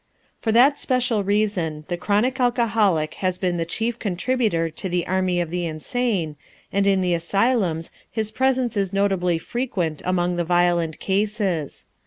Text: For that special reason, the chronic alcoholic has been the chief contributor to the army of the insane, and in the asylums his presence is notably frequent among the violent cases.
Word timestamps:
For 0.39 0.51
that 0.51 0.79
special 0.79 1.23
reason, 1.23 1.85
the 1.87 1.95
chronic 1.95 2.39
alcoholic 2.39 3.13
has 3.21 3.37
been 3.37 3.57
the 3.57 3.67
chief 3.67 3.99
contributor 3.99 4.67
to 4.71 4.89
the 4.89 5.05
army 5.05 5.39
of 5.39 5.51
the 5.51 5.67
insane, 5.67 6.37
and 6.73 6.87
in 6.87 7.01
the 7.01 7.13
asylums 7.13 7.91
his 8.09 8.31
presence 8.31 8.75
is 8.75 8.91
notably 8.91 9.37
frequent 9.37 10.01
among 10.03 10.37
the 10.37 10.43
violent 10.43 10.97
cases. 10.97 11.85